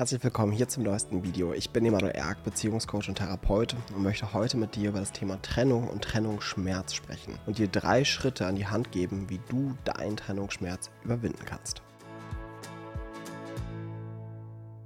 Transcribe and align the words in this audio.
Herzlich 0.00 0.24
willkommen 0.24 0.52
hier 0.52 0.66
zum 0.66 0.84
neuesten 0.84 1.24
Video. 1.24 1.52
Ich 1.52 1.68
bin 1.68 1.84
Emanuel 1.84 2.12
Erk, 2.12 2.42
Beziehungscoach 2.42 3.10
und 3.10 3.16
Therapeut 3.16 3.76
und 3.94 4.02
möchte 4.02 4.32
heute 4.32 4.56
mit 4.56 4.74
dir 4.74 4.88
über 4.88 5.00
das 5.00 5.12
Thema 5.12 5.36
Trennung 5.42 5.88
und 5.88 6.00
Trennungsschmerz 6.00 6.94
sprechen 6.94 7.38
und 7.44 7.58
dir 7.58 7.68
drei 7.68 8.06
Schritte 8.06 8.46
an 8.46 8.56
die 8.56 8.66
Hand 8.66 8.92
geben, 8.92 9.28
wie 9.28 9.40
du 9.50 9.76
deinen 9.84 10.16
Trennungsschmerz 10.16 10.88
überwinden 11.04 11.44
kannst. 11.44 11.82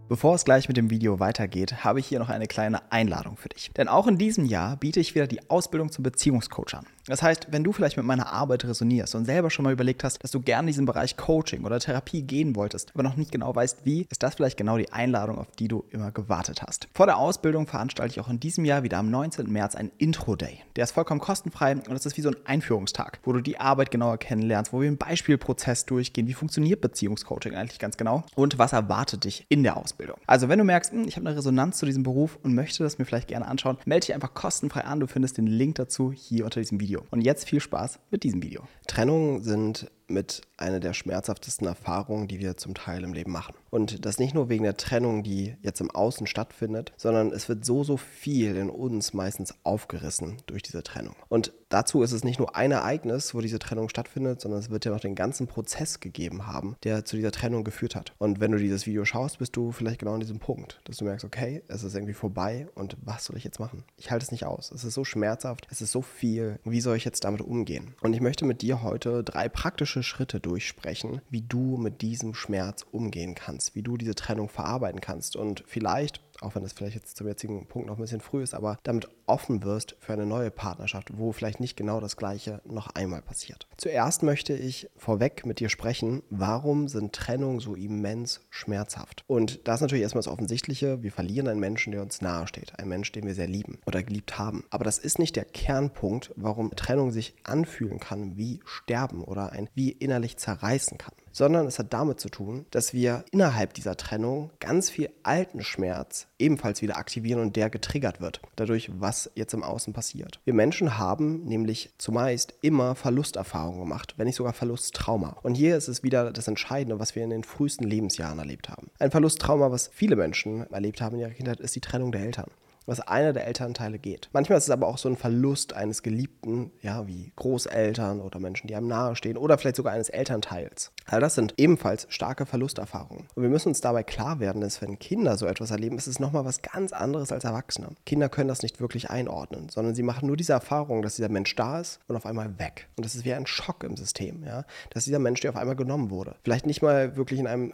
Bevor 0.08 0.34
es 0.34 0.44
gleich 0.44 0.66
mit 0.66 0.76
dem 0.76 0.90
Video 0.90 1.20
weitergeht, 1.20 1.84
habe 1.84 2.00
ich 2.00 2.08
hier 2.08 2.18
noch 2.18 2.28
eine 2.28 2.48
kleine 2.48 2.90
Einladung 2.90 3.36
für 3.36 3.50
dich. 3.50 3.70
Denn 3.76 3.86
auch 3.86 4.08
in 4.08 4.18
diesem 4.18 4.46
Jahr 4.46 4.76
biete 4.76 4.98
ich 4.98 5.14
wieder 5.14 5.28
die 5.28 5.48
Ausbildung 5.48 5.92
zum 5.92 6.02
Beziehungscoach 6.02 6.74
an. 6.74 6.86
Das 7.06 7.22
heißt, 7.22 7.48
wenn 7.50 7.64
du 7.64 7.72
vielleicht 7.72 7.98
mit 7.98 8.06
meiner 8.06 8.32
Arbeit 8.32 8.64
resonierst 8.64 9.14
und 9.14 9.26
selber 9.26 9.50
schon 9.50 9.64
mal 9.64 9.72
überlegt 9.72 10.04
hast, 10.04 10.22
dass 10.24 10.30
du 10.30 10.40
gerne 10.40 10.62
in 10.62 10.66
diesen 10.68 10.86
Bereich 10.86 11.16
Coaching 11.18 11.64
oder 11.64 11.78
Therapie 11.78 12.22
gehen 12.22 12.56
wolltest, 12.56 12.92
aber 12.94 13.02
noch 13.02 13.16
nicht 13.16 13.30
genau 13.30 13.54
weißt, 13.54 13.84
wie, 13.84 14.06
ist 14.10 14.22
das 14.22 14.36
vielleicht 14.36 14.56
genau 14.56 14.78
die 14.78 14.90
Einladung, 14.90 15.38
auf 15.38 15.50
die 15.58 15.68
du 15.68 15.84
immer 15.90 16.12
gewartet 16.12 16.62
hast. 16.62 16.88
Vor 16.94 17.04
der 17.04 17.18
Ausbildung 17.18 17.66
veranstalte 17.66 18.12
ich 18.12 18.20
auch 18.20 18.30
in 18.30 18.40
diesem 18.40 18.64
Jahr 18.64 18.84
wieder 18.84 18.98
am 18.98 19.10
19. 19.10 19.50
März 19.52 19.74
einen 19.74 19.90
Intro-Day. 19.98 20.60
Der 20.76 20.84
ist 20.84 20.92
vollkommen 20.92 21.20
kostenfrei 21.20 21.72
und 21.72 21.92
es 21.92 22.06
ist 22.06 22.16
wie 22.16 22.22
so 22.22 22.30
ein 22.30 22.36
Einführungstag, 22.46 23.18
wo 23.22 23.32
du 23.32 23.40
die 23.40 23.58
Arbeit 23.58 23.90
genauer 23.90 24.16
kennenlernst, 24.16 24.72
wo 24.72 24.80
wir 24.80 24.88
einen 24.88 24.96
Beispielprozess 24.96 25.84
durchgehen, 25.84 26.26
wie 26.26 26.34
funktioniert 26.34 26.80
Beziehungscoaching 26.80 27.54
eigentlich 27.54 27.78
ganz 27.78 27.98
genau 27.98 28.24
und 28.34 28.58
was 28.58 28.72
erwartet 28.72 29.24
dich 29.24 29.44
in 29.50 29.62
der 29.62 29.76
Ausbildung. 29.76 30.16
Also 30.26 30.48
wenn 30.48 30.58
du 30.58 30.64
merkst, 30.64 30.92
hm, 30.92 31.06
ich 31.06 31.16
habe 31.16 31.28
eine 31.28 31.36
Resonanz 31.36 31.78
zu 31.78 31.84
diesem 31.84 32.02
Beruf 32.02 32.38
und 32.42 32.54
möchte 32.54 32.82
das 32.82 32.98
mir 32.98 33.04
vielleicht 33.04 33.28
gerne 33.28 33.46
anschauen, 33.46 33.76
melde 33.84 34.06
dich 34.06 34.14
einfach 34.14 34.32
kostenfrei 34.32 34.84
an. 34.84 35.00
Du 35.00 35.06
findest 35.06 35.36
den 35.36 35.46
Link 35.46 35.74
dazu 35.74 36.12
hier 36.12 36.44
unter 36.44 36.60
diesem 36.60 36.80
Video. 36.80 36.93
Video. 36.94 37.06
Und 37.10 37.22
jetzt 37.22 37.48
viel 37.48 37.60
Spaß 37.60 37.98
mit 38.10 38.22
diesem 38.22 38.42
Video. 38.42 38.62
Trennungen 38.86 39.42
sind 39.42 39.90
mit 40.06 40.42
einer 40.56 40.80
der 40.80 40.92
schmerzhaftesten 40.92 41.66
Erfahrungen, 41.66 42.28
die 42.28 42.38
wir 42.38 42.56
zum 42.56 42.74
Teil 42.74 43.02
im 43.02 43.12
Leben 43.12 43.32
machen. 43.32 43.54
Und 43.74 44.06
das 44.06 44.18
nicht 44.18 44.34
nur 44.34 44.48
wegen 44.48 44.62
der 44.62 44.76
Trennung, 44.76 45.24
die 45.24 45.56
jetzt 45.60 45.80
im 45.80 45.90
Außen 45.90 46.28
stattfindet, 46.28 46.92
sondern 46.96 47.32
es 47.32 47.48
wird 47.48 47.64
so, 47.64 47.82
so 47.82 47.96
viel 47.96 48.56
in 48.56 48.70
uns 48.70 49.14
meistens 49.14 49.54
aufgerissen 49.64 50.36
durch 50.46 50.62
diese 50.62 50.82
Trennung. 50.82 51.16
Und 51.28 51.52
dazu 51.70 52.02
ist 52.02 52.12
es 52.12 52.22
nicht 52.22 52.38
nur 52.38 52.54
ein 52.54 52.70
Ereignis, 52.70 53.34
wo 53.34 53.40
diese 53.40 53.58
Trennung 53.58 53.88
stattfindet, 53.88 54.40
sondern 54.40 54.60
es 54.60 54.70
wird 54.70 54.84
ja 54.84 54.92
noch 54.92 55.00
den 55.00 55.16
ganzen 55.16 55.48
Prozess 55.48 55.98
gegeben 55.98 56.46
haben, 56.46 56.76
der 56.84 57.04
zu 57.04 57.16
dieser 57.16 57.32
Trennung 57.32 57.64
geführt 57.64 57.96
hat. 57.96 58.12
Und 58.18 58.38
wenn 58.38 58.52
du 58.52 58.58
dieses 58.58 58.86
Video 58.86 59.04
schaust, 59.04 59.38
bist 59.38 59.56
du 59.56 59.72
vielleicht 59.72 59.98
genau 59.98 60.14
an 60.14 60.20
diesem 60.20 60.38
Punkt, 60.38 60.80
dass 60.84 60.98
du 60.98 61.04
merkst, 61.04 61.24
okay, 61.24 61.62
es 61.66 61.82
ist 61.82 61.94
irgendwie 61.94 62.14
vorbei 62.14 62.68
und 62.76 62.96
was 63.02 63.24
soll 63.24 63.36
ich 63.36 63.44
jetzt 63.44 63.58
machen? 63.58 63.84
Ich 63.96 64.12
halte 64.12 64.24
es 64.24 64.30
nicht 64.30 64.46
aus. 64.46 64.70
Es 64.70 64.84
ist 64.84 64.94
so 64.94 65.04
schmerzhaft, 65.04 65.66
es 65.70 65.80
ist 65.80 65.90
so 65.90 66.00
viel. 66.02 66.60
Wie 66.64 66.80
soll 66.80 66.96
ich 66.96 67.04
jetzt 67.04 67.24
damit 67.24 67.40
umgehen? 67.40 67.94
Und 68.02 68.14
ich 68.14 68.20
möchte 68.20 68.44
mit 68.44 68.62
dir 68.62 68.82
heute 68.82 69.24
drei 69.24 69.48
praktische 69.48 69.84
praktische 69.94 70.02
Schritte 70.04 70.40
durchsprechen, 70.40 71.20
wie 71.30 71.42
du 71.42 71.76
mit 71.76 72.00
diesem 72.02 72.34
Schmerz 72.34 72.84
umgehen 72.90 73.34
kannst, 73.34 73.63
wie 73.74 73.82
du 73.82 73.96
diese 73.96 74.14
Trennung 74.14 74.48
verarbeiten 74.48 75.00
kannst 75.00 75.36
und 75.36 75.64
vielleicht 75.66 76.20
auch 76.40 76.54
wenn 76.54 76.62
das 76.62 76.72
vielleicht 76.72 76.96
jetzt 76.96 77.16
zum 77.16 77.26
jetzigen 77.26 77.66
Punkt 77.66 77.88
noch 77.88 77.96
ein 77.96 78.02
bisschen 78.02 78.20
früh 78.20 78.42
ist, 78.42 78.54
aber 78.54 78.78
damit 78.82 79.08
offen 79.26 79.62
wirst 79.62 79.96
für 80.00 80.12
eine 80.12 80.26
neue 80.26 80.50
Partnerschaft, 80.50 81.16
wo 81.16 81.32
vielleicht 81.32 81.60
nicht 81.60 81.76
genau 81.76 82.00
das 82.00 82.16
Gleiche 82.16 82.60
noch 82.64 82.88
einmal 82.94 83.22
passiert. 83.22 83.66
Zuerst 83.76 84.22
möchte 84.22 84.54
ich 84.54 84.88
vorweg 84.96 85.46
mit 85.46 85.60
dir 85.60 85.68
sprechen, 85.68 86.22
warum 86.30 86.88
sind 86.88 87.14
Trennungen 87.14 87.60
so 87.60 87.74
immens 87.74 88.40
schmerzhaft? 88.50 89.24
Und 89.26 89.66
das 89.66 89.76
ist 89.76 89.82
natürlich 89.82 90.02
erstmal 90.02 90.22
das 90.22 90.32
Offensichtliche, 90.32 91.02
wir 91.02 91.12
verlieren 91.12 91.48
einen 91.48 91.60
Menschen, 91.60 91.92
der 91.92 92.02
uns 92.02 92.20
nahesteht, 92.20 92.78
einen 92.78 92.88
Menschen, 92.88 93.14
den 93.14 93.26
wir 93.26 93.34
sehr 93.34 93.48
lieben 93.48 93.78
oder 93.86 94.02
geliebt 94.02 94.38
haben. 94.38 94.64
Aber 94.70 94.84
das 94.84 94.98
ist 94.98 95.18
nicht 95.18 95.36
der 95.36 95.44
Kernpunkt, 95.44 96.32
warum 96.36 96.74
Trennung 96.76 97.10
sich 97.10 97.34
anfühlen 97.44 98.00
kann 98.00 98.36
wie 98.36 98.60
Sterben 98.64 99.24
oder 99.24 99.52
ein 99.52 99.68
wie 99.74 99.90
innerlich 99.90 100.36
zerreißen 100.36 100.98
kann 100.98 101.14
sondern 101.34 101.66
es 101.66 101.78
hat 101.78 101.92
damit 101.92 102.20
zu 102.20 102.30
tun, 102.30 102.64
dass 102.70 102.94
wir 102.94 103.24
innerhalb 103.32 103.74
dieser 103.74 103.96
Trennung 103.96 104.50
ganz 104.60 104.88
viel 104.88 105.10
alten 105.24 105.62
Schmerz 105.62 106.28
ebenfalls 106.38 106.80
wieder 106.80 106.96
aktivieren 106.96 107.40
und 107.42 107.56
der 107.56 107.68
getriggert 107.68 108.20
wird, 108.20 108.40
dadurch, 108.56 108.90
was 108.98 109.30
jetzt 109.34 109.52
im 109.52 109.64
Außen 109.64 109.92
passiert. 109.92 110.40
Wir 110.44 110.54
Menschen 110.54 110.96
haben 110.96 111.44
nämlich 111.44 111.92
zumeist 111.98 112.54
immer 112.62 112.94
Verlusterfahrungen 112.94 113.80
gemacht, 113.80 114.14
wenn 114.16 114.26
nicht 114.26 114.36
sogar 114.36 114.52
Verlusttrauma. 114.52 115.36
Und 115.42 115.56
hier 115.56 115.76
ist 115.76 115.88
es 115.88 116.02
wieder 116.02 116.32
das 116.32 116.48
Entscheidende, 116.48 117.00
was 117.00 117.16
wir 117.16 117.24
in 117.24 117.30
den 117.30 117.44
frühesten 117.44 117.84
Lebensjahren 117.84 118.38
erlebt 118.38 118.68
haben. 118.68 118.90
Ein 118.98 119.10
Verlusttrauma, 119.10 119.72
was 119.72 119.90
viele 119.92 120.16
Menschen 120.16 120.70
erlebt 120.70 121.00
haben 121.00 121.16
in 121.16 121.22
ihrer 121.22 121.30
Kindheit, 121.30 121.60
ist 121.60 121.74
die 121.74 121.80
Trennung 121.80 122.12
der 122.12 122.22
Eltern 122.22 122.50
was 122.86 123.00
einer 123.00 123.32
der 123.32 123.46
Elternteile 123.46 123.98
geht. 123.98 124.28
Manchmal 124.32 124.58
ist 124.58 124.64
es 124.64 124.70
aber 124.70 124.88
auch 124.88 124.98
so 124.98 125.08
ein 125.08 125.16
Verlust 125.16 125.72
eines 125.72 126.02
Geliebten, 126.02 126.70
ja, 126.80 127.06
wie 127.06 127.32
Großeltern 127.36 128.20
oder 128.20 128.38
Menschen, 128.38 128.66
die 128.66 128.74
einem 128.74 128.88
nahestehen 128.88 129.36
oder 129.36 129.58
vielleicht 129.58 129.76
sogar 129.76 129.92
eines 129.92 130.08
Elternteils. 130.08 130.92
All 131.06 131.20
das 131.20 131.34
sind 131.34 131.54
ebenfalls 131.56 132.06
starke 132.10 132.46
Verlusterfahrungen. 132.46 133.26
Und 133.34 133.42
wir 133.42 133.50
müssen 133.50 133.68
uns 133.68 133.80
dabei 133.80 134.02
klar 134.02 134.40
werden, 134.40 134.60
dass 134.60 134.80
wenn 134.82 134.98
Kinder 134.98 135.36
so 135.36 135.46
etwas 135.46 135.70
erleben, 135.70 135.96
ist 135.98 136.06
es 136.06 136.20
nochmal 136.20 136.44
was 136.44 136.62
ganz 136.62 136.92
anderes 136.92 137.32
als 137.32 137.44
Erwachsene. 137.44 137.88
Kinder 138.06 138.28
können 138.28 138.48
das 138.48 138.62
nicht 138.62 138.80
wirklich 138.80 139.10
einordnen, 139.10 139.68
sondern 139.68 139.94
sie 139.94 140.02
machen 140.02 140.26
nur 140.26 140.36
diese 140.36 140.52
Erfahrung, 140.52 141.02
dass 141.02 141.16
dieser 141.16 141.28
Mensch 141.28 141.54
da 141.54 141.80
ist 141.80 142.00
und 142.08 142.16
auf 142.16 142.26
einmal 142.26 142.58
weg. 142.58 142.88
Und 142.96 143.04
das 143.04 143.14
ist 143.14 143.24
wie 143.24 143.34
ein 143.34 143.46
Schock 143.46 143.84
im 143.84 143.96
System, 143.96 144.44
ja, 144.44 144.64
dass 144.90 145.04
dieser 145.04 145.18
Mensch, 145.18 145.40
der 145.40 145.50
auf 145.50 145.56
einmal 145.56 145.76
genommen 145.76 146.10
wurde, 146.10 146.36
vielleicht 146.42 146.66
nicht 146.66 146.82
mal 146.82 147.16
wirklich 147.16 147.40
in 147.40 147.46
einem 147.46 147.72